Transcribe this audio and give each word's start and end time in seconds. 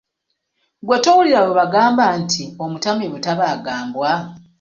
Ggwe 0.81 0.97
towulira 1.03 1.39
bwe 1.43 1.57
bagamba 1.59 2.05
nti, 2.21 2.43
omutamiivu 2.63 3.17
tabaaga 3.25 3.73
mbwa? 3.87 4.13